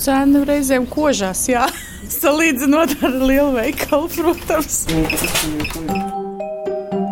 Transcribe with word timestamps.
cena 0.00 0.44
reizēm 0.46 0.86
kožās, 0.90 1.46
jā. 1.50 1.66
Salīdzinot 2.20 2.98
ar 3.02 3.16
lielu 3.22 3.56
veikalu, 3.56 4.10
protams. 4.14 4.84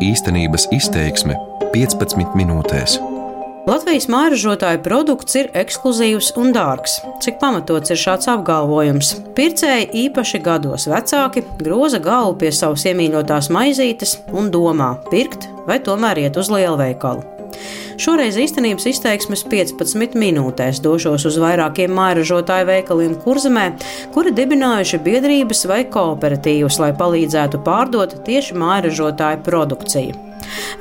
Īstenības 0.04 0.68
izteiksme 0.74 1.38
15 1.74 2.38
minūtēs. 2.38 3.00
Latvijas 3.64 4.10
māražotāju 4.12 4.82
produkts 4.84 5.38
ir 5.40 5.46
ekskluzīvs 5.56 6.34
un 6.36 6.52
dārgs. 6.52 6.98
Cik 7.24 7.38
pamatots 7.40 7.94
ir 7.94 8.00
šāds 8.00 8.28
apgalvojums? 8.28 9.14
Pircēji, 9.38 9.88
īpaši 10.04 10.42
gados 10.44 10.84
vecāki, 10.92 11.46
groza 11.64 12.02
galvu 12.04 12.36
pie 12.44 12.52
savas 12.52 12.84
iemīļotās 12.90 13.48
maizītes 13.56 14.18
un 14.36 14.52
domā, 14.52 14.92
pirkt 15.08 15.48
vai 15.64 15.80
tomēr 15.80 16.26
iet 16.26 16.36
uz 16.36 16.52
lielveikalu. 16.52 17.33
Šoreiz 18.00 18.36
īstenības 18.40 18.88
izteiksmes 18.90 19.44
15 19.50 20.16
minūtēs 20.18 20.80
došos 20.82 21.28
uz 21.30 21.38
vairākiem 21.42 21.94
māražotāju 21.94 22.68
veikaliem 22.72 23.14
Kurzemē, 23.22 23.68
kuri 24.14 24.34
dibinājuši 24.34 25.00
biedrības 25.04 25.64
vai 25.70 25.84
kooperatīvus, 25.86 26.80
lai 26.82 26.92
palīdzētu 26.98 27.62
pārdot 27.66 28.18
tieši 28.26 28.58
māražotāju 28.58 29.42
produkciju. 29.46 30.20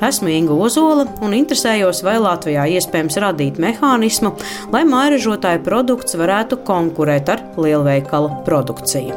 Esmu 0.04 0.28
Inga 0.28 0.56
Ozola 0.66 1.06
un 1.24 1.36
interesējos, 1.36 2.02
vai 2.04 2.18
Latvijā 2.20 2.66
iespējams 2.76 3.16
radīt 3.24 3.60
mehānismu, 3.62 4.34
lai 4.74 4.84
mairažotāju 4.88 5.62
produkts 5.64 6.18
varētu 6.20 6.60
konkurēt 6.66 7.30
ar 7.32 7.44
lielveikalu 7.56 8.42
produkciju. 8.48 9.16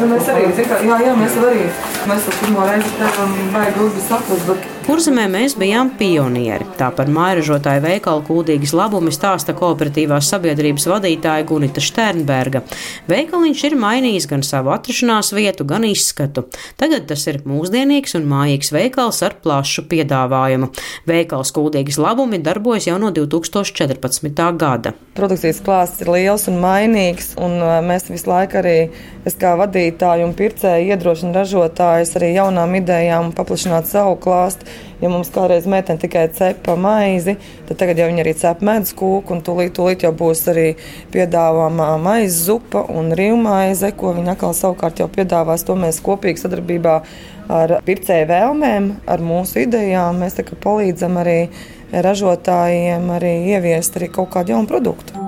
Nu, 0.00 0.08
mēs 0.10 0.28
arī, 0.32 0.48
kā, 0.56 0.80
jā, 0.82 0.96
jā, 1.04 1.12
mēs 1.14 1.34
arī, 1.38 1.66
mēs 2.10 2.30
pirmo 2.40 2.64
reizi 2.66 2.94
tevam 2.98 3.34
vajag 3.54 3.76
grūti 3.76 4.06
saprast, 4.08 4.48
bet 4.48 4.71
Kurzemē 4.82 5.28
mēs 5.30 5.52
bijām 5.54 5.92
pionieri. 5.94 6.64
Tā 6.74 6.88
par 6.96 7.06
mairažotāju 7.12 7.84
veikalu 7.84 8.24
kūdīgas 8.26 8.72
labumi 8.74 9.12
stāsta 9.14 9.54
kooperatīvās 9.54 10.26
sabiedrības 10.32 10.88
vadītāja 10.90 11.44
Gunita 11.46 11.78
Šternberga. 11.84 12.64
Veikaliņš 13.06 13.62
ir 13.68 13.76
mainījis 13.78 14.26
gan 14.32 14.42
savu 14.42 14.72
atrašanās 14.74 15.30
vietu, 15.36 15.66
gan 15.70 15.86
izskatu. 15.86 16.48
Tagad 16.82 17.06
tas 17.12 17.28
ir 17.30 17.38
mūsdienīgs 17.46 18.16
un 18.18 18.26
mājīgs 18.32 18.72
veikals 18.74 19.22
ar 19.22 19.36
plašu 19.44 19.84
piedāvājumu. 19.92 20.72
Veikals 21.06 21.54
kūdīgas 21.54 22.00
labumi 22.02 22.42
darbojas 22.42 22.90
jau 22.90 22.98
no 22.98 23.12
2014. 23.14 24.42
gada. 24.58 24.96
Produkcijas 25.14 25.62
klāsts 25.62 26.02
ir 26.02 26.10
liels 26.10 26.48
un 26.50 26.58
mainīgs, 26.58 27.36
un 27.38 27.58
uh, 27.60 27.76
mēs 27.86 28.10
visu 28.10 28.32
laiku 28.32 28.58
arī, 28.64 28.76
es 29.28 29.38
kā 29.38 29.54
vadītāju 29.60 30.26
un 30.26 30.34
pircēju 30.34 30.90
iedrošinu 30.90 31.36
ražotājus 31.38 32.16
arī 32.18 32.34
jaunām 32.34 32.78
idejām 32.82 33.30
paplašināt 33.36 33.86
savu 33.92 34.18
klāstu. 34.26 34.71
Ja 35.02 35.10
mums 35.10 35.32
kādreiz 35.34 35.64
meitene 35.66 35.98
tikai 35.98 36.28
cepa 36.30 36.76
maizi, 36.78 37.34
tad 37.66 37.80
tagad 37.80 37.98
jau 37.98 38.06
viņi 38.06 38.22
arī 38.22 38.34
cep 38.38 38.60
medus 38.62 38.94
kūku, 38.94 39.34
un 39.34 39.40
tūlīt, 39.42 39.72
tūlīt 39.74 40.04
jau 40.06 40.12
būs 40.14 40.44
arī 40.52 40.68
piedāvājama 41.14 41.88
maizes 42.04 42.44
zupa 42.46 42.84
un 42.86 43.10
rīvmaize, 43.18 43.90
ko 43.98 44.14
viņi 44.14 44.34
atkal 44.36 44.54
savukārt 44.54 45.02
jau 45.02 45.10
piedāvās. 45.10 45.66
To 45.66 45.74
mēs 45.80 45.98
kopīgi 46.06 46.44
sadarbībā 46.44 46.94
ar 47.50 47.76
pircēju 47.86 48.30
vēlmēm, 48.30 48.88
ar 49.10 49.26
mūsu 49.26 49.64
idejām, 49.66 50.22
mēs 50.22 50.38
palīdzam 50.62 51.18
arī 51.24 51.40
ražotājiem 51.92 53.10
arī 53.18 53.34
ieviest 53.56 53.98
arī 53.98 54.12
kaut 54.14 54.30
kādu 54.36 54.54
jaunu 54.54 54.70
produktu. 54.70 55.21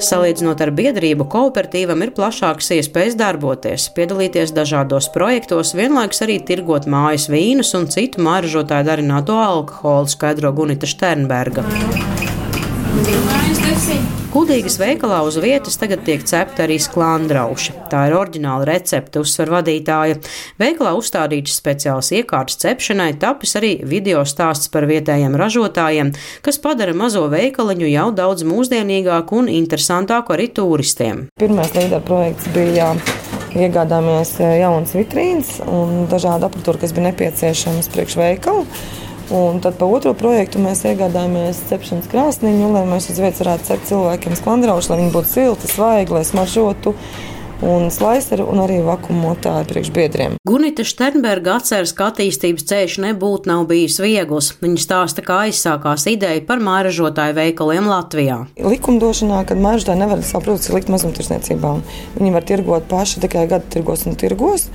Salīdzinot 0.00 0.62
ar 0.64 0.70
biedrību, 0.72 1.26
kooperatīvam 1.30 2.00
ir 2.04 2.12
plašākas 2.16 2.70
iespējas 2.78 3.18
darboties, 3.20 3.90
piedalīties 3.96 4.54
dažādos 4.56 5.10
projektos, 5.12 5.74
vienlaikus 5.76 6.24
arī 6.24 6.38
tirgot 6.48 6.88
mājas 6.90 7.28
vīnus 7.32 7.74
un 7.76 7.88
citu 7.92 8.24
māražotāju 8.24 8.88
darināto 8.88 9.36
alkoholu, 9.44 10.08
skaidro 10.08 10.54
Gunita 10.56 10.88
Šternberga. 10.88 11.66
Kudīgas 14.30 14.76
veikalā 14.78 15.24
uz 15.26 15.34
vietas 15.42 15.74
tagad 15.80 16.04
tiek 16.06 16.22
cepta 16.22 16.62
arī 16.62 16.76
sklandrauši. 16.78 17.72
Tā 17.90 18.04
ir 18.06 18.14
oriģināla 18.14 18.68
recepte, 18.68 19.18
uzsver 19.18 19.50
vadītāja. 19.50 20.20
Veikalā 20.62 20.92
uzstādīts 20.98 21.56
speciāls 21.58 22.12
iekārts 22.14 22.60
cepšanai, 22.62 23.08
tapis 23.18 23.56
arī 23.58 23.72
video 23.82 24.22
stāsts 24.22 24.70
par 24.70 24.86
vietējiem 24.90 25.34
ražotājiem, 25.34 26.12
kas 26.46 26.60
padara 26.62 26.94
mazo 26.94 27.24
veikaliņu 27.32 27.90
jau 27.90 28.06
daudz 28.22 28.46
mūsdienīgāku 28.46 29.42
un 29.42 29.50
interesantāku 29.50 30.38
arī 30.38 30.46
turistiem. 30.54 31.26
Pirmais 31.42 31.74
līdera 31.74 31.98
projekts 32.06 32.46
bija 32.54 32.92
iegādāmies 33.58 34.36
jaunas 34.38 34.94
vitrīnas 34.94 35.56
un 35.66 36.06
dažādu 36.10 36.46
apatūru, 36.46 36.78
kas 36.84 36.94
bija 36.94 37.10
nepieciešams 37.10 37.90
priekš 37.90 38.20
veikalu. 38.22 38.66
Un 39.30 39.60
tad 39.62 39.76
pa 39.78 39.86
otro 39.86 40.10
projektu 40.18 40.58
mēs 40.58 40.80
iegādājāmies 40.90 41.60
cepšanas 41.68 42.08
krāsniņu, 42.10 42.70
lai 42.74 42.86
mēs 42.88 43.12
uz 43.12 43.20
vietas 43.22 43.44
varētu 43.44 43.68
cept 43.68 43.86
cilvēkiem 43.86 44.34
sklandrauši, 44.34 44.90
lai 44.90 45.02
viņi 45.04 45.12
būtu 45.14 45.30
silti, 45.30 45.70
svaigi, 45.70 46.16
lai 46.16 46.24
smaržotu 46.26 46.96
un 47.62 47.90
slaiseri 47.92 48.42
un 48.42 48.62
arī 48.62 48.80
vakumotāji 48.84 49.68
priekšbiedriem. 49.70 50.36
Gunita 50.48 50.84
Šternberga 50.86 51.58
atceras, 51.60 51.92
ka 51.96 52.08
attīstības 52.10 52.66
ceļš 52.70 52.96
nebūtu 53.04 53.50
nav 53.50 53.66
bijis 53.70 54.00
viegls. 54.02 54.54
Viņa 54.64 54.82
stāsta, 54.82 55.24
kā 55.24 55.42
aizsākās 55.46 56.08
ideja 56.10 56.40
par 56.48 56.62
māražotāju 56.64 57.36
veikaliem 57.36 57.86
Latvijā. 57.90 58.40
Likumdošanā, 58.64 59.44
kad 59.48 59.60
māražotāji 59.60 60.02
nevar 60.02 60.24
savu 60.26 60.48
produkciju 60.48 60.78
likt 60.78 60.92
mazumtirdzniecībā, 60.96 61.74
viņi 62.18 62.34
var 62.34 62.48
tirgot 62.48 62.90
paši 62.90 63.24
tikai 63.26 63.46
gada 63.50 63.68
tirgos 63.72 64.06
un 64.08 64.18
tirgos. 64.20 64.70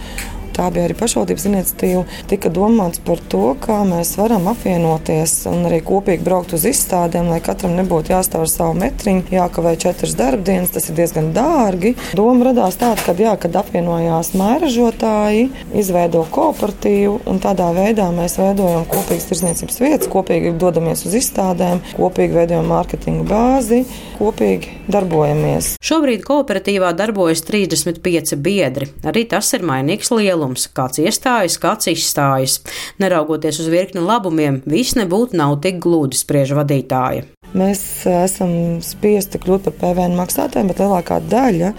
Tā 0.55 0.69
bija 0.71 0.85
arī 0.87 0.95
pašvaldības 0.95 1.45
iniciatīva. 1.49 2.05
Tika 2.31 2.47
domāts 2.53 3.01
par 3.03 3.19
to, 3.31 3.49
kā 3.59 3.81
mēs 3.87 4.13
varam 4.15 4.47
apvienoties 4.47 5.33
un 5.51 5.65
arī 5.67 5.81
kopīgi 5.83 6.23
braukt 6.23 6.53
uz 6.55 6.63
izstādēm, 6.69 7.27
lai 7.27 7.41
katram 7.43 7.75
nebūtu 7.75 8.13
jāstāv 8.13 8.45
ar 8.45 8.51
savu 8.51 8.77
metriņu, 8.79 9.25
jākavē 9.35 9.73
četras 9.83 10.15
darbdienas. 10.15 10.71
Tas 10.71 10.87
ir 10.87 10.95
diezgan 10.95 11.33
dārgi. 11.35 11.91
Doma 12.15 12.47
radās 12.47 12.79
tāda, 12.79 13.03
ka, 13.03 13.15
jā, 13.19 13.33
kad 13.41 13.57
apvienojās 13.59 14.31
mairažotāji, 14.39 15.49
izveido 15.75 16.23
kooperatīvu 16.31 17.19
un 17.27 17.43
tādā 17.43 17.67
veidā 17.75 18.07
mēs 18.15 18.37
veidojam 18.39 18.87
kopīgas 18.91 19.27
tirsniecības 19.33 19.81
vietas, 19.83 20.11
kopīgi 20.11 20.55
dodamies 20.61 21.03
uz 21.09 21.19
izstādēm, 21.19 21.83
kopīgi 21.99 22.39
veidojam 22.39 22.71
mārketinga 22.71 23.27
bāzi, 23.27 23.83
kopīgi 24.21 24.71
darbojamies. 24.87 25.75
Šobrīd 25.83 26.23
kooperatīvā 26.23 26.95
darbojas 26.95 27.43
35 27.43 28.39
biedri. 28.39 28.87
Arī 29.03 29.27
tas 29.29 29.51
ir 29.57 29.67
mainīgs 29.67 30.13
lielums 30.15 30.44
lielums, 30.45 30.69
kāds 30.73 30.99
iestājas, 31.01 31.57
kāds 31.59 31.89
izstājas. 31.89 32.59
Neraugoties 32.99 33.59
uz 33.59 33.69
virkni 33.69 34.01
labumiem, 34.01 34.61
viss 34.65 34.95
nebūtu 34.95 35.37
nav 35.37 35.59
tik 35.61 35.79
gludi, 35.81 36.17
spriež 36.17 36.53
vadītāja. 36.55 37.25
Mēs 37.55 38.05
esam 38.05 38.81
spiesti 38.83 39.39
kļūt 39.39 39.69
par 39.69 39.75
PVN 39.79 40.17
maksātājiem, 40.19 40.69
bet 40.69 40.81
lielākā 40.83 41.21
daļa 41.23 41.73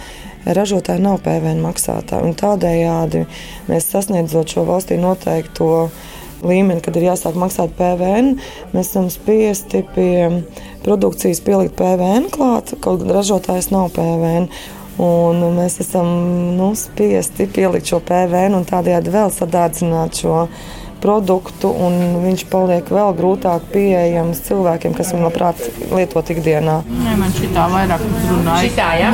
ražotāji 0.57 1.03
nav 1.05 1.21
PVN 1.25 1.61
maksātāji. 1.61 2.37
Tādējādi 2.41 3.27
mēs 3.69 3.91
sasniedzot 3.93 4.49
šo 4.49 4.65
valstī 4.67 4.97
noteikto 4.99 5.91
līmeni, 6.47 6.81
kad 6.85 6.97
ir 6.97 7.11
jāsāk 7.11 7.37
maksāt 7.37 7.75
PVN, 7.77 8.37
mēs 8.73 8.93
esam 8.93 9.11
spiesti 9.13 9.83
pie 9.95 10.47
produkcijas 10.85 11.43
pielikt 11.45 11.77
PVN 11.77 12.31
klāt, 12.33 12.77
kaut 12.81 13.03
gan 13.03 13.17
ražotājs 13.19 13.73
nav 13.75 13.91
PVN. 13.97 14.49
Un 15.03 15.43
mēs 15.59 15.81
esam 15.85 16.09
nu, 16.57 16.71
spiesti 16.79 17.45
pielikt 17.53 17.93
šo 17.93 18.01
PVN 18.01 18.57
un 18.57 18.65
tādējādi 18.69 19.13
vēl 19.13 19.33
sadārdzināt 19.35 20.23
šo 20.23 20.47
produktu, 21.07 21.69
un 21.69 21.97
viņš 22.23 22.45
paliek 22.51 22.89
vēl 22.91 23.13
grūtāk 23.19 23.67
pieejams 23.73 24.41
cilvēkiem, 24.47 24.95
kas 24.97 25.13
viņu 25.13 25.27
labprāt 25.27 25.61
lietot 25.93 26.31
ikdienā. 26.33 26.79
Nē, 26.89 27.17
man 27.21 27.35
šī 27.37 27.51
tā 27.55 27.67
vairāk 27.71 28.05
runāja. 28.31 28.63
Šitā, 28.65 28.87
jā? 28.99 29.11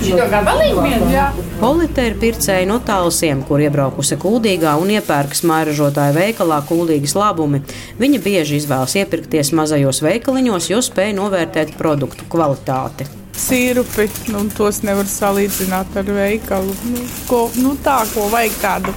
Šito 0.00 0.28
gabalīgu? 0.32 0.86
Jā. 1.12 1.26
Polite 1.60 2.06
ir 2.08 2.16
pircēji 2.22 2.68
no 2.70 2.78
tālsiem, 2.84 3.42
kur 3.46 3.62
iebraukusi 3.62 4.18
kuldīgā 4.20 4.74
un 4.80 4.94
iepērkas 4.96 5.44
mairažotāja 5.48 6.16
veikalā 6.16 6.62
kuldīgas 6.68 7.16
labumi. 7.18 7.60
Viņa 8.00 8.22
bieži 8.24 8.62
izvēlas 8.62 8.96
iepirkties 8.98 9.52
mazajos 9.56 10.00
veikaliņos, 10.04 10.70
jo 10.72 10.80
spēj 10.84 11.12
novērtēt 11.20 11.76
produktu 11.78 12.26
kvalitāti 12.32 13.23
sirupi, 13.38 14.08
nu, 14.32 14.44
tos 14.56 14.82
nevar 14.86 15.08
salīdzināt 15.10 15.96
ar 16.00 16.10
veikalu. 16.16 16.74
Nu, 16.90 17.04
ko, 17.28 17.46
nu, 17.60 17.74
tā, 17.84 18.00
ko 18.14 18.28
vajag 18.32 18.58
tādu 18.62 18.94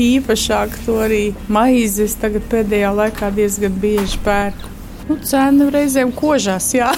īpašāku, 0.00 0.84
to 0.86 0.98
arī 1.04 1.22
maizes 1.52 2.16
tagad 2.20 2.46
pēdējā 2.52 2.92
laikā 2.96 3.32
diezgan 3.36 3.76
bieži 3.82 4.20
pērku. 4.24 4.70
Nu, 5.10 5.16
cena 5.26 5.66
reizēm 5.74 6.12
kožās, 6.14 6.70
jā. 6.76 6.92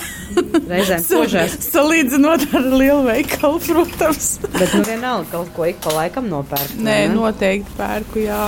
Reizēm 0.69 1.07
kožās. 1.13 1.57
Salīdzinot 1.73 2.45
ar 2.53 2.69
lielu 2.75 3.01
veikalu, 3.09 3.63
protams. 3.65 4.35
Bet 4.53 4.77
nu 4.77 4.85
vienalga 4.89 5.31
kaut 5.33 5.53
ko 5.57 5.69
ik 5.71 5.81
pa 5.85 5.97
laikam 5.97 6.29
nopērk. 6.33 6.77
Nē, 6.77 6.99
ne? 7.09 7.17
noteikti 7.17 7.79
pērku, 7.79 8.25
jā. 8.27 8.45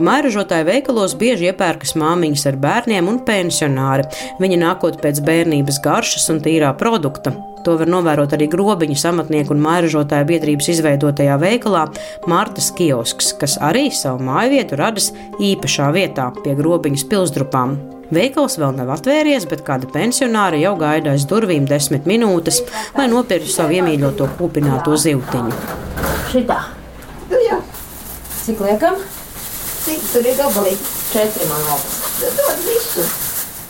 Mairažotāju 0.00 0.64
veikalos 0.64 1.12
bieži 1.20 1.50
iepērkas 1.50 1.92
māmiņas 2.00 2.46
ar 2.48 2.56
bērniem 2.62 3.08
un 3.10 3.18
pensionāri. 3.26 4.06
Viņa 4.40 4.58
nākot 4.62 4.96
pēc 5.02 5.20
bērnības 5.26 5.80
garšas 5.84 6.30
un 6.32 6.40
tīrā 6.40 6.70
produkta. 6.80 7.34
To 7.66 7.74
var 7.76 7.90
novērot 7.92 8.32
arī 8.32 8.46
grobiņu 8.48 8.96
samatnieku 8.96 9.52
un 9.52 9.60
mairažotāju 9.60 10.28
biedrības 10.30 10.70
izveidotajā 10.72 11.36
veikalā 11.42 11.84
Martas 12.30 12.70
kiosks, 12.78 13.34
kas 13.36 13.58
arī 13.60 13.90
savu 13.92 14.24
māju 14.24 14.54
vietu 14.54 14.80
radis 14.80 15.10
īpašā 15.36 15.90
vietā 15.92 16.30
pie 16.40 16.56
grobiņas 16.56 17.04
pilsdrupām. 17.12 17.76
Veikals 18.10 18.56
vēl 18.58 18.72
nav 18.80 18.96
atvērties, 18.96 19.44
bet 19.52 19.66
kāda 19.68 19.86
pensionāra 19.92 20.58
jau 20.58 20.72
gaida 20.80 21.12
aiz 21.12 21.28
durvīm 21.28 21.68
desmit 21.68 22.08
minūtes, 22.08 22.64
lai 22.96 23.06
nopirktu 23.12 23.52
savu 23.52 23.76
iemīļoto 23.76 24.32
kūpināto 24.40 24.96
zivtiņu. 24.96 25.62
Šitā. 26.32 26.62
Nu, 27.28 27.38
jā. 27.44 27.60
Cik 28.40 28.64
liekam? 28.64 28.96
Cik 29.80 30.06
tur 30.12 30.26
ir 30.28 30.36
gabalīgi? 30.36 30.94
Četri 31.10 31.46
man 31.48 31.66
liekas. 31.66 31.98
Dod 32.36 32.64
visu. 32.66 33.04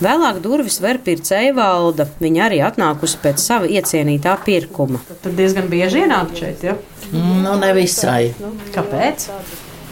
Vēlāk 0.00 0.38
durvis 0.40 0.78
ver 0.80 0.98
pircēja 1.04 1.52
valda. 1.54 2.06
Viņa 2.24 2.44
arī 2.46 2.60
atnākusi 2.64 3.20
pēc 3.20 3.42
sava 3.42 3.68
iecienītā 3.68 4.32
pirkuma. 4.46 5.02
Tad 5.10 5.34
diezgan 5.36 5.68
bieži 5.68 6.06
ienāk 6.06 6.32
šeit, 6.38 6.64
ja? 6.64 6.78
Nu, 7.12 7.52
nevisai. 7.60 8.32
Kāpēc? 8.72 9.28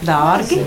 Dārgi. 0.05 0.59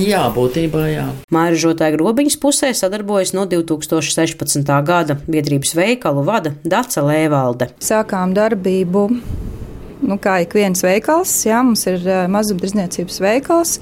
Jā, 0.00 0.24
būtībā 0.32 0.86
jā. 0.88 1.06
Māražotāja 1.34 1.96
grobiņas 1.96 2.38
pusē 2.40 2.72
sadarbojas 2.76 3.34
no 3.36 3.44
2016. 3.50 4.74
gada. 4.88 5.18
Biedrības 5.28 5.76
veikalu 5.76 6.24
vada 6.26 6.56
Daca 6.64 7.04
Lēvalde. 7.06 7.72
Sākām 7.82 8.32
darbību. 8.38 9.08
Nu, 10.02 10.16
kā 10.18 10.40
ik 10.42 10.56
viens 10.58 10.82
veikals, 10.82 11.30
jā, 11.46 11.60
mums 11.62 11.84
ir 11.86 12.02
uh, 12.02 12.24
mazumtirdzniecības 12.32 13.20
veikals, 13.22 13.76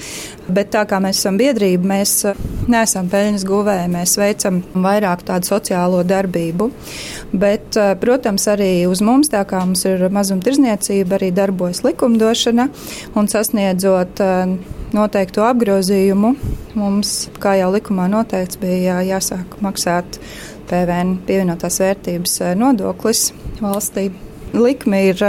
bet 0.53 0.69
tā 0.75 0.83
kā 0.89 0.99
mēs 1.01 1.23
esam 1.23 1.39
biedrība, 1.41 1.89
mēs 1.95 2.13
uh, 2.29 2.43
neesam 2.69 3.09
peļņas 3.09 3.47
guvēji, 3.49 3.87
mēs 3.95 4.19
veicam 4.21 4.61
vairāk 4.75 5.25
tādu 5.31 5.49
sociālo 5.49 6.03
darbību. 6.05 6.69
Bet, 7.33 7.73
uh, 7.81 7.95
protams, 8.01 8.45
arī 8.53 8.85
uz 8.91 9.01
mums, 9.05 9.33
tā 9.33 9.47
kā 9.49 9.63
mums 9.65 9.87
ir 9.89 10.05
mazumtirdzniecība, 10.13 11.17
arī 11.17 11.33
darbojas 11.33 11.81
likumdošana 11.89 12.69
un 13.17 13.33
sasniedzot 13.33 14.21
noteiktu 14.93 15.45
apgrozījumu, 15.47 16.35
mums, 16.77 17.19
kā 17.41 17.57
jau 17.63 17.73
likumā 17.73 18.11
noteikts, 18.13 18.61
bija 18.61 19.01
jāsāk 19.07 19.57
maksāt 19.65 20.21
PVN 20.69 21.23
pievienotās 21.29 21.81
vērtības 21.81 22.43
nodoklis 22.61 23.31
valstī. 23.63 24.11
Likme 24.56 25.02
ir 25.11 25.20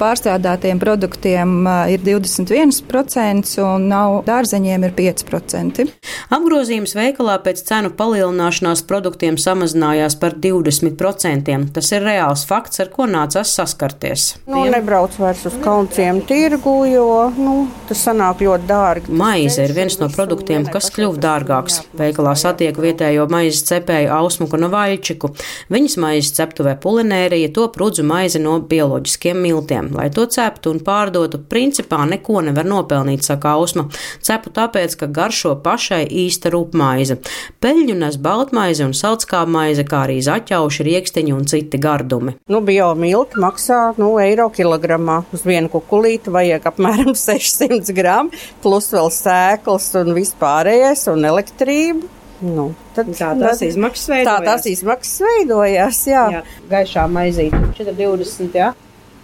pārstrādātiem 0.00 0.80
produktiem 0.82 1.66
ir 1.92 2.02
21%, 2.06 3.52
un 3.62 3.86
nav 3.90 4.20
dārzeņiem 4.26 4.86
ir 4.88 4.94
5%. 4.96 5.86
Apgrozījums 6.34 6.96
veikalā 6.96 7.36
pēc 7.44 7.62
cenu 7.68 7.92
palielināšanās 7.96 8.82
produktiem 8.88 9.38
samazinājās 9.40 10.18
par 10.20 10.34
20%. 10.42 11.56
Tas 11.76 11.92
ir 11.94 12.04
reāls 12.06 12.42
fakts, 12.48 12.80
ar 12.82 12.90
ko 12.94 13.06
nācās 13.10 13.52
saskarties. 13.56 14.26
Nu, 14.50 14.64
nebrauc 14.70 15.14
vairs 15.20 15.44
uz 15.48 15.56
kaunciem 15.62 16.20
tirgu, 16.26 16.74
jo 16.90 17.06
nu, 17.38 17.54
tas 17.88 18.02
sanāk 18.08 18.42
ļoti 18.46 18.68
dārgi. 18.68 19.14
Maize 19.16 19.68
ir 19.68 19.74
viens 19.76 19.98
no 20.00 20.10
produktiem, 20.12 20.66
kas 20.72 20.90
kļuva 20.94 21.22
dārgāks. 21.22 21.80
Veikalā 21.96 22.34
satiek 22.38 22.76
vietējo 22.82 23.28
maizes 23.30 23.64
cepēju 23.70 24.12
Ausmuku 24.18 24.58
no 24.60 24.70
Vaļčiku. 24.72 25.30
Viņas 25.72 25.98
maizes 26.02 26.34
ceptuvē 26.36 26.76
pulinērija 26.82 27.52
to 27.54 27.68
prudzu 27.74 28.04
maizi 28.06 28.42
no 28.42 28.55
bioloģiskiem 28.64 29.38
miltiem. 29.42 29.90
Lai 29.96 30.08
to 30.14 30.26
ceptu 30.30 30.72
un 30.74 30.80
pārdotu, 30.84 31.40
principā 31.50 32.02
neko 32.08 32.42
nevar 32.46 32.68
nopelnīt, 32.68 33.24
saka 33.26 33.54
Ausma. 33.56 33.86
Cepu 34.24 34.52
tāpēc, 34.56 34.96
ka 35.00 35.10
garšo 35.10 35.54
pašai 35.64 36.02
īsta 36.24 36.52
rupmaize. 36.54 37.18
Peļņu 37.62 37.98
nes 38.00 38.18
baltmaize 38.22 38.86
un 38.86 38.94
salckāpmaize, 38.96 39.86
kā 39.88 40.04
arī 40.06 40.18
zaķauši, 40.24 40.86
rieksteņi 40.90 41.36
un 41.36 41.46
citi 41.50 41.80
gardumi. 41.82 42.36
Nu, 42.52 42.62
biomilti 42.66 43.40
maksā 43.42 43.80
nu, 44.00 44.14
eiro 44.22 44.48
kilogramā. 44.54 45.22
Uz 45.36 45.46
vienu 45.46 45.70
kukulīti 45.72 46.32
vajag 46.34 46.70
apmēram 46.72 47.14
600 47.26 47.96
gramu, 47.96 48.44
plus 48.64 48.92
vēl 48.94 49.10
sēklas 49.14 49.92
un 50.02 50.14
vispārējais 50.16 51.08
un 51.12 51.28
elektrību. 51.32 52.12
Nu, 52.44 52.66
tad, 52.96 53.08
Tā 53.16 53.30
tās 53.40 53.62
izmaksas 53.64 54.10
veidojās. 54.12 54.28
Tā 54.28 54.50
tās 54.50 54.66
izmaksas 54.68 55.22
veidojās, 55.24 56.00
jā. 56.10 56.24
jā. 56.34 56.42
Gaišā 56.70 57.06
maizīte 57.08 57.60
4,20. 57.78 58.58
Jā. 58.60 58.72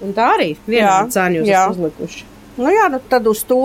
Un 0.03 0.14
tā 0.17 0.29
arī 0.37 0.53
Jā, 0.55 0.62
vienā 0.67 0.94
cenu 1.12 1.43
jūs 1.43 1.75
uzlikuši. 1.76 2.25
Nu, 2.56 2.69
jā, 2.73 2.88
nu, 2.93 3.00
tad 3.09 3.29
uz 3.31 3.44
to 3.49 3.61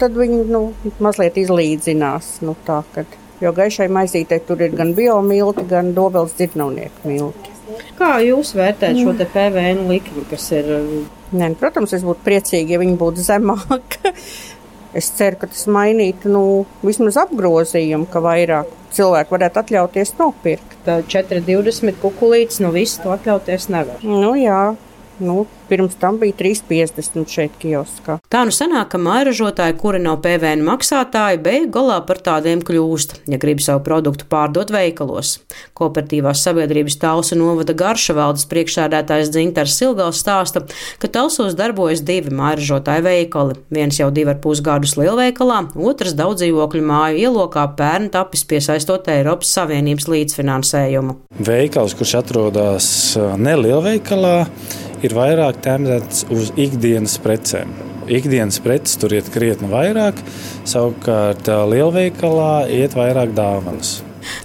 tad 0.00 0.16
viņi 0.16 0.42
nu, 0.50 0.62
mazliet 1.00 1.38
izlīdzinās. 1.40 2.38
Nu, 2.44 2.56
tā, 2.66 2.82
kad, 2.94 3.18
jo 3.40 3.52
gaišai 3.56 3.88
maizītei 3.92 4.40
tur 4.48 4.64
ir 4.64 4.74
gan 4.76 4.92
biomilti, 4.96 5.64
gan 5.70 5.92
dobels 5.96 6.34
dzirnavnieku 6.36 7.12
milti. 7.12 7.52
Kā 7.98 8.16
jūs 8.22 8.52
vērtējat 8.56 9.00
šo 9.02 9.14
PVN 9.32 9.86
likmi, 9.90 10.24
kas 10.30 10.50
ir 10.56 10.72
Nē, 11.26 11.48
nu, 11.50 11.56
protams, 11.58 11.90
es 11.96 12.04
būtu 12.06 12.22
priecīgi, 12.22 12.76
ja 12.76 12.78
viņi 12.78 12.94
būtu 13.00 13.24
zemāki. 13.26 14.12
Es 14.96 15.10
ceru, 15.12 15.36
ka 15.42 15.50
tas 15.50 15.66
mainītu 15.68 16.30
nu, 16.32 16.42
vismaz 16.86 17.18
apgrozījumu, 17.20 18.08
ka 18.08 18.22
vairāk 18.24 18.70
cilvēku 18.96 19.36
varētu 19.36 19.60
atļauties 19.60 20.14
nopirkt. 20.20 20.76
tā 20.86 21.00
4,20 21.02 21.98
kukulītes, 22.00 22.60
nu 22.64 22.70
visu 22.72 23.02
to 23.02 23.12
atļauties 23.12 23.68
nevar? 23.74 24.00
Nu, 24.06 24.32
jā, 24.38 24.76
nu, 25.18 25.46
pirms 25.68 25.96
tam 26.00 26.18
bija 26.20 26.34
3,50 26.38 27.26
šeit 27.30 27.54
kioskā. 27.60 28.18
Tā 28.30 28.42
nu 28.46 28.54
sanāk, 28.54 28.90
ka 28.92 29.00
mairažotāji, 29.02 29.76
kuri 29.80 30.00
nav 30.02 30.20
PVN 30.24 30.64
maksātāji, 30.66 31.40
beigu 31.42 31.70
galā 31.74 31.98
par 32.06 32.20
tādiem 32.22 32.62
kļūst, 32.66 33.16
ja 33.32 33.40
grib 33.42 33.62
savu 33.64 33.82
produktu 33.86 34.28
pārdot 34.30 34.70
veikalos. 34.74 35.36
Kooperatīvās 35.76 36.42
sabiedrības 36.46 36.98
Tausa 37.02 37.38
novada 37.38 37.74
garša 37.76 38.16
valdes 38.16 38.46
priekšsēdētājs 38.50 39.32
Dzintars 39.34 39.76
Silgals 39.78 40.22
stāsta, 40.22 40.64
ka 41.02 41.10
Tausos 41.12 41.56
darbojas 41.58 42.04
divi 42.06 42.32
mairažotāju 42.36 43.06
veikali. 43.06 43.58
Viens 43.74 44.00
jau 44.00 44.10
divi 44.14 44.32
ar 44.34 44.40
pus 44.42 44.62
gadus 44.64 44.96
lielveikalā, 45.00 45.62
otrs 45.76 46.16
daudz 46.18 46.44
dzīvokļu 46.44 46.84
māju 46.86 47.22
ielokā 47.26 47.66
pērn 47.78 48.10
tapis 48.14 48.46
piesaistot 48.48 49.08
Eiropas 49.12 49.52
Savienības 49.56 50.08
līdzfinansējumu. 50.12 51.20
Veikals, 51.46 51.96
kurš 51.98 52.16
atrodas 52.22 52.88
ā, 53.18 53.32
nelielveikalā, 53.40 54.36
ir 55.04 55.16
vairāk 55.16 55.60
tēmēts 55.64 56.26
uz 56.32 56.52
ikdienas 56.56 57.18
precēm. 57.24 57.74
Ikdienas 58.06 58.60
preces 58.62 58.96
tur 59.02 59.16
iet 59.16 59.28
krietni 59.34 59.68
vairāk, 59.72 60.20
savukārt 60.68 61.50
lielveikalā 61.72 62.68
iet 62.70 62.94
vairāk 62.94 63.34
dāvanas. 63.34 63.96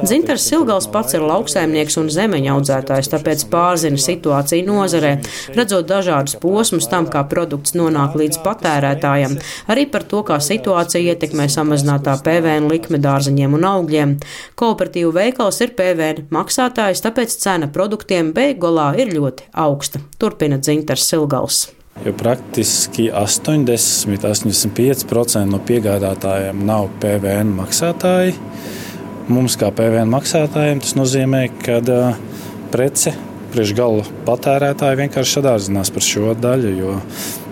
Dzintars 0.02 0.48
Silgals 0.50 0.88
pats 0.90 1.14
ir 1.14 1.22
lauksaimnieks 1.22 1.94
un 2.02 2.08
zemeņa 2.10 2.56
audzētājs, 2.56 3.12
tāpēc 3.12 3.44
pārzina 3.52 4.00
situāciju 4.02 4.66
nozarē, 4.66 5.12
redzot 5.54 5.86
dažādus 5.92 6.40
posmus 6.42 6.90
tam, 6.90 7.06
kā 7.06 7.22
produkts 7.30 7.76
nonāk 7.78 8.18
līdz 8.18 8.40
patērētājam, 8.42 9.38
arī 9.70 9.86
par 9.94 10.02
to, 10.10 10.24
kā 10.26 10.42
situācija 10.42 11.14
ietekmē 11.14 11.46
samazinātā 11.54 12.18
PVN 12.26 12.66
likme 12.74 12.98
dārzeņiem 13.04 13.54
un 13.60 13.68
augļiem. 13.76 14.16
Kooperatīvu 14.58 15.12
veikals 15.20 15.62
ir 15.62 15.76
PVN 15.78 16.34
maksātājs, 16.34 17.06
tāpēc 17.06 17.30
cena 17.46 17.70
produktiem 17.70 18.34
beigolā 18.34 18.98
ir 18.98 19.14
ļoti 19.14 19.54
augsta. 19.54 20.02
Turpina 20.18 20.58
Dzintars 20.58 21.06
Silgals. 21.14 21.70
Jo 22.02 22.10
praktiski 22.18 23.14
80-85% 23.14 25.46
no 25.52 25.60
piegādātājiem 25.68 26.64
nav 26.66 26.90
PVN 27.04 27.50
maksātāji. 27.62 28.34
Mums, 29.32 29.56
kā 29.56 29.70
PVN 29.72 30.10
maksātājiem, 30.12 30.82
tas 30.84 30.96
nozīmē, 30.98 31.46
ka 31.64 31.78
prece 32.74 33.14
priekšgala 33.52 34.04
patērētāji 34.28 35.00
vienkārši 35.00 35.38
sadārdzinās 35.38 35.92
par 35.96 36.04
šo 36.04 36.34
daļu, 36.40 36.72
jo 36.76 36.96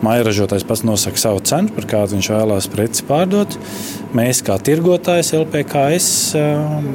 mairažotājs 0.03 0.65
pats 0.67 0.83
nosaka 0.87 1.21
savu 1.21 1.43
cenu, 1.47 1.71
par 1.75 1.87
kādu 1.93 2.17
viņš 2.17 2.29
vēlās 2.35 2.67
preci 2.71 3.05
pārdot. 3.07 3.55
Mēs, 4.15 4.43
kā 4.43 4.57
tirgotājs, 4.59 5.31
LPKS, 5.39 6.11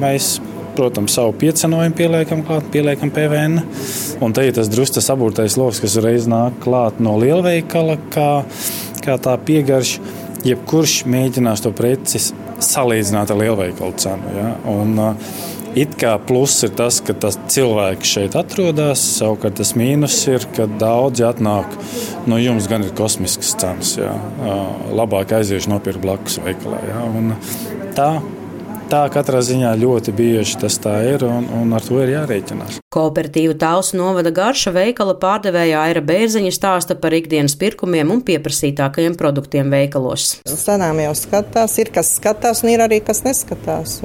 mēs 0.01 0.29
protams, 0.77 1.17
savu 1.17 1.33
piecenojumu 1.39 1.97
pieliekam 1.97 2.45
klāt, 2.45 2.69
pieliekam 2.73 3.13
PVN. 3.15 3.61
Un 4.25 4.37
te 4.37 4.45
ir 4.45 4.57
tas 4.57 4.69
drusku 4.69 5.01
sabūrtais 5.01 5.57
lokus, 5.57 5.81
kas 5.81 5.97
uzreiz 5.97 6.29
nāk 6.29 6.59
klāt 6.65 7.01
no 7.01 7.17
lielveikala, 7.21 7.97
kā, 8.13 8.31
kā 9.05 9.17
tā 9.17 9.37
piegarša. 9.49 10.13
Jebkurš 10.45 10.99
mēģinās 11.09 11.63
to 11.65 11.71
preci 11.73 12.21
salīdzināt 12.63 13.33
ar 13.33 13.41
lielveikalu 13.41 13.99
cenu. 14.01 14.33
Ja? 14.37 14.55
Un, 14.71 14.97
uh, 14.99 15.35
It 15.75 15.97
kā 15.99 16.13
pluss 16.23 16.63
ir 16.63 16.69
tas, 16.79 17.01
ka 17.03 17.11
tas 17.19 17.35
cilvēks 17.51 18.07
šeit 18.07 18.35
atrodas, 18.39 19.01
savukārt 19.17 19.57
tas 19.59 19.73
mīnus 19.75 20.15
ir, 20.31 20.45
ka 20.55 20.69
daudzi 20.71 21.25
atnāk. 21.27 21.67
No 22.31 22.39
jums 22.39 22.69
gan 22.71 22.85
ir 22.85 22.93
kosmiskas 22.95 23.51
cenas. 23.59 23.91
Jā. 23.99 24.13
Uh, 24.39 24.69
Labāk 24.95 25.33
aiziešu 25.35 25.73
nopirkt 25.73 25.99
blakus 26.05 26.39
veikalā. 26.45 26.79
Jā. 26.87 27.01
Un 27.19 27.35
tā, 27.97 28.07
tā 28.91 29.03
katrā 29.13 29.41
ziņā 29.45 29.71
ļoti 29.81 30.13
bieži 30.15 30.59
tas 30.61 30.77
tā 30.81 30.95
ir, 31.07 31.25
un, 31.27 31.47
un 31.61 31.73
ar 31.75 31.85
to 31.85 31.99
ir 32.03 32.13
jārēķinās. 32.15 32.79
Kooperatīva 32.95 33.57
Tausu 33.61 33.99
novada 33.99 34.33
garša 34.35 34.73
veikala 34.75 35.17
pārdevēja 35.21 35.85
Aira 35.85 36.03
Bērziņa 36.05 36.53
stāsta 36.55 36.97
par 36.99 37.15
ikdienas 37.17 37.57
pirkumiem 37.61 38.13
un 38.15 38.23
pieprasītākajiem 38.25 39.17
produktiem 39.19 39.73
veikalos. 39.73 40.39
Senām 40.49 41.01
jau 41.03 41.15
skatās, 41.17 41.79
ir 41.81 41.91
kas 41.95 42.15
skatās, 42.19 42.63
un 42.65 42.75
ir 42.75 42.85
arī 42.85 43.01
kas 43.05 43.25
neskatās. 43.27 43.99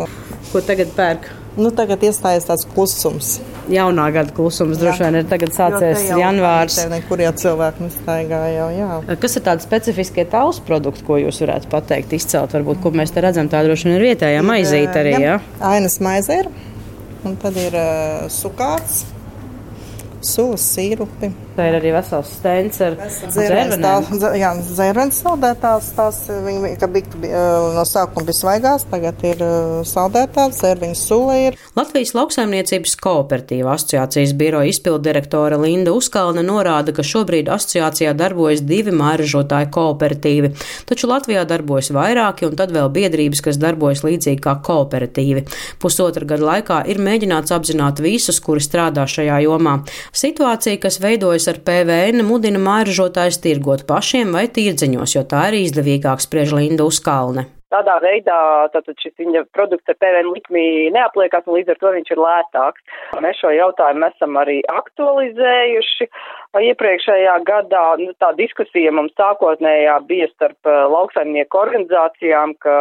Ko 0.50 0.64
tagad 0.66 0.92
pērk? 0.96 1.30
Nu, 1.58 1.72
tagad 1.74 2.04
iestājas 2.06 2.46
tāds 2.46 2.66
klusums. 2.70 3.40
Jaunā 3.70 4.04
gada 4.14 4.30
klusums 4.34 4.78
droši 4.78 5.02
vien 5.02 5.18
ir 5.18 5.26
tagad 5.30 5.50
sācies 5.54 6.04
janvārs. 6.14 6.78
Nekur 6.90 7.22
jau 7.24 7.32
cilvēki 7.42 7.86
nestaigā 7.86 8.40
jau, 8.54 8.68
jā. 8.74 8.88
Kas 9.22 9.34
ir 9.38 9.44
tādi 9.48 9.66
specifiskie 9.66 10.24
tausu 10.30 10.62
produkti, 10.66 11.02
ko 11.06 11.18
jūs 11.18 11.42
varētu 11.42 11.70
pateikt, 11.72 12.14
izcelt? 12.14 12.54
Varbūt, 12.54 12.82
ko 12.84 12.94
mēs 12.94 13.14
te 13.14 13.24
redzam, 13.24 13.50
tā 13.50 13.64
droši 13.66 13.88
vien 13.88 13.98
ir 13.98 14.06
vietējā 14.12 14.44
maizīte 14.46 15.02
arī, 15.02 15.16
jā? 15.26 15.36
Ainas 15.72 15.98
maize 16.04 16.38
ir, 16.44 16.50
un 17.26 17.34
tad 17.42 17.58
ir 17.58 17.74
uh, 17.78 18.30
sukāts, 18.30 19.02
sulas 20.22 20.70
sīrupi. 20.70 21.34
Tā 21.60 21.66
ir 21.68 21.74
arī 21.76 21.90
vesels 21.92 22.30
stends 22.38 22.78
ar 22.80 22.94
zērvenes 23.36 25.18
saldētās, 25.20 25.88
tās 25.92 26.20
viņa, 26.30 26.70
ka 26.80 26.88
bija 26.88 27.42
no 27.76 27.82
sākuma 27.84 28.24
bija 28.24 28.38
svaigās, 28.38 28.86
tagad 28.88 29.20
ir 29.28 29.42
saldētās, 29.84 30.56
zērveņas 30.56 31.02
sula 31.10 31.34
ir. 31.36 31.58
Latvijas 31.76 32.14
lauksaimniecības 32.16 32.94
kooperatīva 33.04 33.74
asociācijas 33.74 34.32
biroja 34.40 34.70
izpildirektore 34.72 35.58
Linda 35.60 35.92
Uzkalne 35.92 36.40
norāda, 36.46 36.94
ka 36.96 37.04
šobrīd 37.04 37.52
asociācijā 37.52 38.14
darbojas 38.16 38.64
divi 38.64 38.96
māražotāju 38.96 39.68
kooperatīvi, 39.76 40.54
taču 40.88 41.12
Latvijā 41.12 41.44
darbojas 41.50 41.92
vairāki 41.92 42.48
un 42.48 42.56
tad 42.56 42.72
vēl 42.72 42.88
biedrības, 42.96 43.44
kas 43.44 43.60
darbojas 43.60 44.00
līdzīgi 44.06 44.40
kā 44.48 44.56
kooperatīvi. 44.64 45.44
Pusotra 45.84 46.24
gada 46.32 46.48
laikā 46.54 46.80
ir 46.88 47.04
mēģināts 47.04 47.52
apzināt 47.52 48.00
visus, 48.00 48.40
kuri 48.40 48.64
strādā 48.64 49.04
šajā 49.04 49.42
jomā. 49.44 49.82
Situācija, 50.24 50.80
kas 50.80 51.02
veidojas 51.04 51.49
ar 51.50 51.60
PVN, 51.66 52.24
mudina 52.26 52.60
mairažotājus 52.62 53.40
tirgot 53.44 53.86
pašiem 53.88 54.34
vai 54.36 54.46
tirdziņos, 54.48 55.16
jo 55.16 55.24
tā 55.28 55.48
ir 55.50 55.60
izdevīgāk 55.64 56.22
spriež 56.22 56.54
Linda 56.56 56.86
Uzkalne. 56.88 57.48
Tādā 57.70 58.00
veidā 58.02 58.36
tātad 58.74 58.96
šis 58.98 59.12
viņa 59.20 59.44
produkts 59.54 59.92
ar 59.92 59.96
PVN 60.02 60.32
likmi 60.34 60.62
neapliekas, 60.90 61.44
un 61.46 61.54
līdz 61.54 61.70
ar 61.70 61.78
to 61.78 61.92
viņš 61.94 62.08
ir 62.10 62.22
lētāks. 62.24 62.82
Mēs 63.22 63.38
šo 63.38 63.52
jautājumu 63.54 64.08
esam 64.08 64.38
arī 64.40 64.56
aktualizējuši. 64.74 66.08
Iepriekšējā 66.58 67.36
gadā 67.46 67.84
nu, 68.00 68.10
tā 68.18 68.32
diskusija 68.34 68.90
mums 68.90 69.14
sākotnējā 69.14 69.94
bija 70.08 70.26
starp 70.32 70.66
lauksaimnieku 70.66 71.60
organizācijām, 71.60 72.56
ka, 72.58 72.74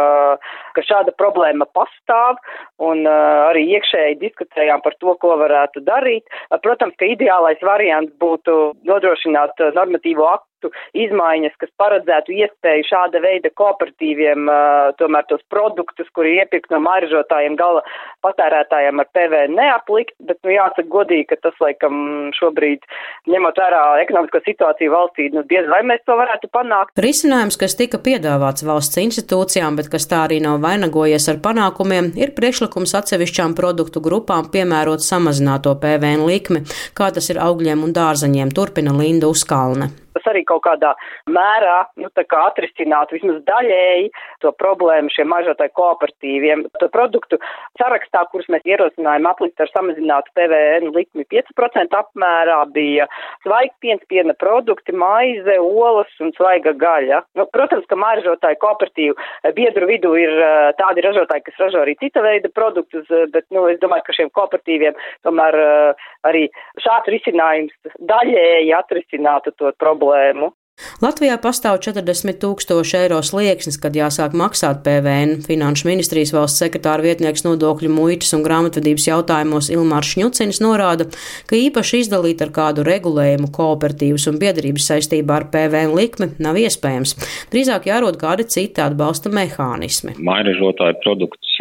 ka 0.73 0.85
šāda 0.87 1.13
problēma 1.21 1.67
pastāv, 1.77 2.41
un 2.81 3.05
uh, 3.05 3.45
arī 3.51 3.67
iekšēji 3.77 4.17
diskutējām 4.23 4.81
par 4.81 4.97
to, 4.97 5.13
ko 5.21 5.37
varētu 5.37 5.85
darīt. 5.85 6.25
Protams, 6.65 6.97
ka 6.97 7.13
ideālais 7.13 7.61
variants 7.61 8.15
būtu 8.17 8.57
nodrošināt 8.89 9.61
normatīvo 9.77 10.25
aktu 10.31 10.73
izmaiņas, 10.97 11.53
kas 11.61 11.69
paredzētu 11.77 12.33
iespēju 12.41 12.87
šāda 12.89 13.21
veida 13.21 13.53
kooperatīviem 13.53 14.49
uh, 14.49 14.89
tomēr 14.97 15.29
tos 15.29 15.45
produktus, 15.53 16.09
kuri 16.17 16.39
iepirkt 16.41 16.73
no 16.73 16.81
maržotājiem 16.83 17.55
gala 17.59 17.85
patērētājiem 18.25 18.99
ar 18.99 19.09
PVN 19.13 19.55
neaplikt, 19.61 20.17
bet, 20.25 20.41
nu, 20.43 20.55
jāsaka 20.57 20.89
godīgi, 20.89 21.29
ka 21.29 21.39
tas, 21.45 21.55
laikam, 21.61 22.33
šobrīd, 22.39 22.83
ņemot 23.29 23.58
vērā 23.59 23.83
ekonomisko 24.03 24.41
situāciju 24.45 24.93
valstī, 24.93 25.29
nu, 25.35 25.43
diez 25.49 25.67
vai 25.71 25.81
mēs 25.87 26.03
to 26.07 26.17
varētu 26.19 26.49
panākt. 26.55 26.95
Risinājums, 27.05 27.59
kas 27.59 27.77
tika 27.79 28.01
piedāvāts 28.03 28.65
valsts 28.67 29.01
institūcijām, 29.03 29.79
bet 29.79 29.91
kas 29.93 30.07
tā 30.09 30.23
arī 30.27 30.41
nav 30.43 30.59
vainagojies 30.65 31.29
ar 31.33 31.41
panākumiem, 31.45 32.11
ir 32.19 32.35
priekšlikums 32.37 32.95
atsevišķām 33.01 33.55
produktu 33.59 34.03
grupām 34.03 34.49
piemērot 34.53 35.05
samazināto 35.05 35.75
PVN 35.81 36.27
likmi, 36.29 36.65
kā 36.97 37.11
tas 37.15 37.31
ir 37.33 37.41
augļiem 37.43 37.85
un 37.85 37.95
dārzaņiem, 37.95 38.53
turpina 38.55 38.95
Linda 38.95 39.31
Uzkalne 39.31 39.91
arī 40.31 40.43
kaut 40.47 40.63
kādā 40.67 40.93
mērā 41.29 41.81
nu, 41.99 42.09
kā 42.29 42.41
atrisināt 42.49 43.13
vismaz 43.15 43.41
daļēji 43.47 44.09
to 44.43 44.51
problēmu 44.59 45.11
šiem 45.13 45.29
mažotāju 45.31 45.73
kooperatīviem. 45.77 46.65
To 46.81 46.89
produktu 46.93 47.39
sarakstā, 47.79 48.25
kurus 48.31 48.49
mēs 48.53 48.65
ierosinājām 48.67 49.27
aplikt 49.29 49.61
ar 49.63 49.71
samazinātu 49.73 50.33
PVN 50.37 50.91
likmi 50.95 51.25
5% 51.33 51.97
apmērā, 51.99 52.59
bija 52.75 53.07
svaigpiens, 53.45 54.05
piena 54.11 54.35
produkti, 54.39 54.95
maize, 54.95 55.57
olas 55.59 56.11
un 56.23 56.33
svaiga 56.37 56.73
gaļa. 56.77 57.23
Nu, 57.39 57.47
protams, 57.53 57.87
ka 57.89 57.97
maržotāju 57.99 58.61
kooperatīvu 58.63 59.17
biedru 59.57 59.89
vidū 59.89 60.13
ir 60.19 60.35
tādi 60.79 61.05
ražotāji, 61.05 61.45
kas 61.47 61.63
ražo 61.65 61.83
arī 61.83 61.95
cita 62.01 62.23
veida 62.25 62.51
produktus, 62.53 63.07
bet, 63.33 63.47
nu, 63.55 63.65
es 63.71 63.79
domāju, 63.83 64.05
ka 64.07 64.17
šiem 64.17 64.31
kooperatīviem 64.35 64.97
tomēr 65.27 65.57
arī 66.27 66.47
šāds 66.83 67.11
risinājums 67.11 67.95
daļēji 68.09 68.73
atrisinātu 68.75 69.53
to 69.59 69.71
problēmu 69.81 70.18
problēmu. 70.19 70.53
Latvijā 71.03 71.35
pastāv 71.43 71.81
40 71.83 72.37
tūkstoši 72.39 72.95
eiro 73.01 73.17
slieksnis, 73.19 73.75
kad 73.83 73.97
jāsāk 73.99 74.31
maksāt 74.31 74.79
PVN. 74.85 75.41
Finanšu 75.43 75.89
ministrijas 75.89 76.31
valsts 76.31 76.63
sekretāra 76.63 77.03
vietnieks 77.03 77.43
nodokļu 77.43 77.89
muitas 77.91 78.31
un 78.37 78.45
grāmatvedības 78.45 79.09
jautājumos 79.09 79.67
Ilmārs 79.75 80.13
Šņucins 80.13 80.61
norāda, 80.63 81.09
ka 81.51 81.59
īpaši 81.59 81.99
izdalīt 82.05 82.39
ar 82.45 82.53
kādu 82.55 82.87
regulējumu 82.87 83.51
kooperatīvas 83.51 84.29
un 84.31 84.39
biedrības 84.39 84.87
saistībā 84.93 85.41
ar 85.41 85.49
PVN 85.51 85.97
likmi 85.99 86.31
nav 86.39 86.55
iespējams. 86.63 87.17
Drīzāk 87.51 87.91
jārod 87.91 88.15
kādi 88.21 88.47
citi 88.47 88.79
atbalsta 88.79 89.27
mehānismi. 89.35 90.15
Mairažotāju 90.15 91.01
produkts 91.03 91.59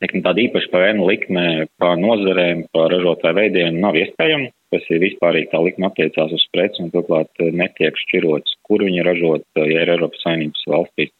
teiksim, 0.00 0.24
tāda 0.24 0.40
īpaša 0.40 0.72
PVN 0.72 1.04
likme 1.04 1.46
par 1.80 2.00
nozarēm, 2.00 2.64
par 2.72 2.88
ražotāju 2.96 3.42
veidiem 3.42 3.80
nav 3.84 4.00
iespējama 4.00 4.52
kas 4.74 4.90
ir 4.90 5.02
vispārīgi 5.04 5.50
tā 5.52 5.60
likuma 5.62 5.90
attiecās 5.92 6.34
uz 6.34 6.44
preci 6.54 6.82
un 6.84 6.90
turklāt 6.94 7.30
eh, 7.42 7.52
netiek 7.54 7.96
šķirots, 8.04 8.58
kur 8.66 8.84
viņi 8.84 9.06
ražot, 9.06 9.46
eh, 9.58 9.68
ja 9.70 9.84
ir 9.84 9.94
Eiropas 9.94 10.22
Savienības 10.24 10.66
valstīs. 10.70 11.14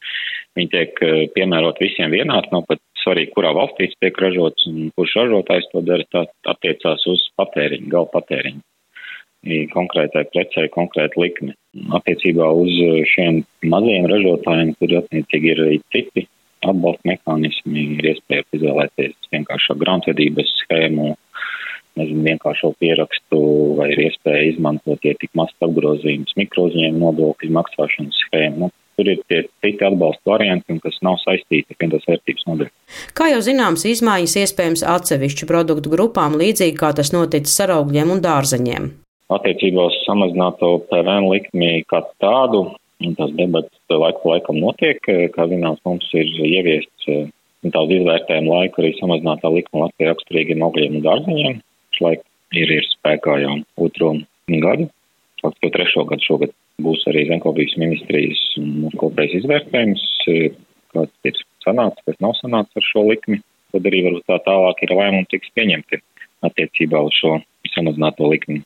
Viņi 0.59 0.71
tiek 0.73 1.01
eh, 1.05 1.15
piemērot 1.35 1.81
visiem 1.83 2.13
vienādi, 2.13 2.51
nav 2.53 2.65
pat 2.69 2.81
svarīgi, 3.03 3.33
kurā 3.35 3.53
valstīs 3.55 3.95
tiek 4.03 4.21
ražots 4.21 4.67
un 4.71 4.91
kurš 4.97 5.17
ražotājs 5.21 5.67
to 5.71 5.83
dara, 5.87 6.07
tā 6.11 6.25
attiecās 6.53 7.05
uz 7.11 7.27
patēriņu, 7.39 7.91
gala 7.93 8.11
patēriņu. 8.13 8.63
Konkrētai 9.75 10.23
precei, 10.33 10.71
konkrēta 10.73 11.21
likme. 11.21 11.51
Attiecībā 11.93 12.47
uz 12.57 12.79
šiem 13.11 13.43
mazajiem 13.69 14.07
ražotājiem, 14.09 14.71
tur 14.79 14.95
attiecīgi 15.03 15.51
ir 15.51 15.61
arī 15.67 15.75
citi 15.93 16.23
atbalsta 16.65 17.11
mehānismi, 17.11 17.83
ir 17.99 18.07
iespēja 18.15 18.45
izvēlēties 18.57 19.29
vienkāršo 19.35 19.77
grāmatvedības 19.83 20.49
schēmu, 20.63 21.11
nezinu, 21.99 22.23
vienkāršo 22.29 22.73
pierakstu 22.81 23.41
vai 23.79 23.91
ir 23.93 24.05
iespēja 24.07 24.49
izmantot 24.51 25.05
ja 25.05 25.15
tik 25.19 25.31
maz 25.37 25.53
apgrozījumus 25.65 26.35
mikroziņiem 26.39 26.97
nodokļu 27.01 27.51
maksāšanas 27.55 28.19
schēmu. 28.25 28.65
Nu, 28.65 28.71
tur 28.95 29.11
ir 29.11 29.21
tie 29.29 29.41
citi 29.63 29.85
atbalsta 29.85 30.31
varianti, 30.31 30.77
kas 30.83 30.97
nav 31.05 31.17
saistīti 31.23 31.73
ar 31.73 31.79
vienotās 31.83 32.07
vērtības 32.09 32.47
modeli. 32.49 32.71
Kā 33.17 33.29
jau 33.31 33.41
zināms, 33.43 33.85
izmaiņas 33.89 34.37
iespējams 34.43 34.85
atsevišķu 34.95 35.49
produktu 35.49 35.91
grupām, 35.91 36.37
līdzīgi 36.39 36.77
kā 36.79 36.93
tas 36.95 37.11
noticis 37.15 37.59
ar 37.65 37.75
augļiem 37.79 38.15
un 38.15 38.23
dārzeņiem. 38.23 38.89
Attiecībā 39.35 39.87
uz 39.89 39.95
samazināto 40.05 40.75
PVN 40.91 41.29
likmi 41.31 41.79
kā 41.89 42.03
tādu, 42.21 42.67
tās 43.17 43.31
debatas 43.37 43.97
laiku 44.03 44.31
laikam 44.31 44.61
notiek. 44.61 45.01
Kā 45.33 45.47
zināms, 45.49 45.81
mums 45.85 46.11
ir 46.13 46.29
ieviests 46.45 47.09
tādu 47.73 47.97
izvērtējumu 47.97 48.51
laiku 48.53 48.83
arī 48.83 48.91
samazinātā 48.99 49.49
likuma 49.49 49.87
Latvijā 49.87 50.11
raksturīgiem 50.11 50.61
augļiem 50.65 50.99
un 50.99 51.05
dārzeņiem 51.07 51.63
pašlaik 51.95 52.21
ir, 52.53 52.71
ir 52.71 52.85
spēkā 52.91 53.39
jau 53.41 53.55
otro 53.77 54.15
gadu. 54.49 54.89
Faktiski 55.41 55.67
jau 55.67 55.73
trešo 55.75 56.05
gadu 56.09 56.25
šogad 56.25 56.53
būs 56.81 57.05
arī 57.07 57.27
Zemkopības 57.29 57.77
ministrijas 57.79 58.41
kopējais 58.99 59.41
izvērtējums, 59.41 60.03
kāds 60.91 61.29
ir 61.29 61.39
sanācis, 61.63 62.03
kas 62.05 62.19
nav 62.19 62.35
sanācis 62.41 62.75
ar 62.75 62.87
šo 62.91 63.05
likmi. 63.09 63.41
Tad 63.71 63.87
arī 63.87 64.03
varbūt 64.05 64.27
tā 64.27 64.39
tālāk 64.45 64.83
ir 64.83 64.95
lēmumi 64.95 65.27
tiks 65.31 65.51
pieņemti 65.55 66.01
attiecībā 66.45 66.99
uz 67.07 67.15
šo 67.15 67.37
samazināto 67.73 68.27
likmi. 68.31 68.61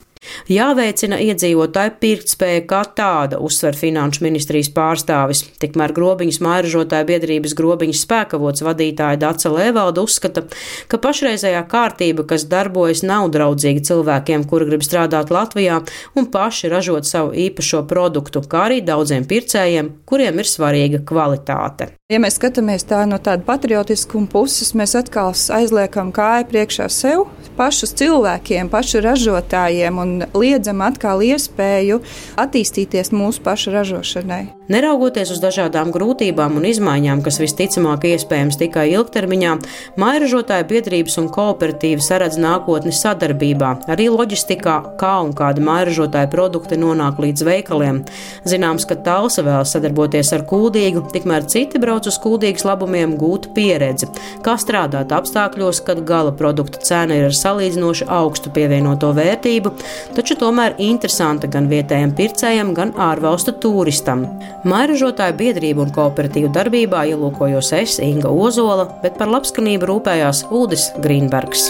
Jāveicina 0.49 1.19
iedzīvotāju 1.23 1.93
pirktspēja 2.01 2.63
kā 2.67 2.81
tāda, 2.97 3.37
uzsver 3.45 3.77
Finanšu 3.77 4.25
ministrijas 4.25 4.71
pārstāvis. 4.75 5.45
Tikmēr 5.61 5.93
grobiņas 5.95 6.39
mairažotāja 6.43 7.07
biedrības 7.07 7.53
grobiņas 7.55 8.01
spēkavots 8.03 8.65
vadītāja 8.65 9.19
Daca 9.21 9.51
Lēvalda 9.53 10.03
uzskata, 10.03 10.43
ka 10.91 10.99
pašreizējā 10.99 11.61
kārtība, 11.71 12.25
kas 12.27 12.47
darbojas, 12.51 13.03
nav 13.05 13.29
draudzīga 13.35 13.85
cilvēkiem, 13.91 14.43
kuri 14.49 14.71
grib 14.71 14.83
strādāt 14.83 15.31
Latvijā 15.31 15.79
un 16.19 16.27
paši 16.33 16.73
ražot 16.73 17.07
savu 17.07 17.31
īpašo 17.47 17.85
produktu, 17.87 18.43
kā 18.43 18.65
arī 18.67 18.81
daudziem 18.83 19.29
pircējiem, 19.29 19.93
kuriem 20.09 20.43
ir 20.43 20.51
svarīga 20.51 21.03
kvalitāte. 21.05 21.93
Ja 22.09 22.17
mēs 22.17 22.39
skatāmies 22.39 22.87
tā 22.89 23.03
no 23.05 23.19
tāda 23.21 23.45
patriotiskuma 23.45 24.25
puses, 24.31 24.73
mēs 24.73 24.95
atkal 24.97 25.35
aizliekam 25.53 26.09
kāju 26.09 26.47
priekšā 26.49 26.87
sev, 26.89 27.27
pašus 27.59 27.93
cilvēkiem, 27.99 28.71
pašu 28.73 29.03
ražotājiem 29.05 29.99
un 30.01 30.08
liedzam 30.35 30.85
atkal 30.85 31.23
iespēju 31.25 32.01
attīstīties 32.39 33.13
mūsu 33.15 33.43
pašu 33.45 33.75
ražošanai. 33.75 34.58
Neraugoties 34.69 35.31
uz 35.33 35.39
dažādām 35.41 35.89
grūtībām 35.89 36.59
un 36.59 36.65
izmaiņām, 36.69 37.23
kas 37.25 37.39
visticamāk 37.41 38.03
iespējams 38.05 38.59
tikai 38.61 38.83
ilgtermiņā, 38.91 39.55
mairažotāju 39.97 40.67
biedrības 40.69 41.15
un 41.17 41.29
kooperatīvi 41.33 42.03
saredz 42.05 42.37
nākotni 42.37 42.93
sadarbībā, 42.93 43.71
arī 43.89 44.11
loģistikā, 44.13 44.75
kā 45.01 45.13
un 45.25 45.31
kādi 45.33 45.63
mairažotāju 45.65 46.29
produkti 46.29 46.77
nonāk 46.77 47.17
līdz 47.17 47.45
veikaliem. 47.47 48.03
Zināms, 48.45 48.85
ka 48.85 48.99
Talsa 49.07 49.41
vēlas 49.47 49.73
sadarboties 49.73 50.29
ar 50.37 50.45
Kuldīgu, 50.51 51.01
tikmēr 51.15 51.49
citi 51.49 51.81
brauc 51.81 52.05
uz 52.05 52.21
Kuldīgas 52.21 52.67
labumiem 52.69 53.17
gūt 53.17 53.49
pieredzi, 53.57 54.11
kā 54.45 54.53
strādāt 54.61 55.09
apstākļos, 55.17 55.81
kad 55.89 56.03
gala 56.05 56.35
produkta 56.37 56.83
cena 56.85 57.17
ir 57.17 57.31
ar 57.31 57.39
salīdzinoši 57.39 58.05
augstu 58.19 58.53
pievienoto 58.53 59.15
vērtību, 59.17 59.73
taču 60.13 60.37
tomēr 60.37 60.77
interesanta 60.77 61.49
gan 61.49 61.73
vietējiem 61.73 62.13
pircējiem, 62.21 62.77
gan 62.77 62.93
ārvalstu 63.09 63.57
turistam. 63.65 64.27
Mairažotāju 64.67 65.37
biedrību 65.39 65.85
un 65.85 65.93
kooperatīvu 65.95 66.49
darbībā 66.51 67.05
ielūkojos 67.13 67.71
es, 67.79 67.95
Inga 68.03 68.27
Ozola, 68.27 68.89
bet 69.03 69.15
par 69.21 69.31
labskanību 69.31 69.87
rūpējās 69.87 70.49
Ulris 70.51 70.89
Grīnbergs. 70.99 71.69